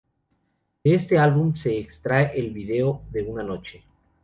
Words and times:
De 0.83 0.95
este 0.95 1.19
álbum, 1.19 1.53
se 1.53 1.77
extrae 1.77 2.31
el 2.39 2.49
video 2.49 3.03
de 3.11 3.21
"Una 3.21 3.43
noche". 3.43 3.83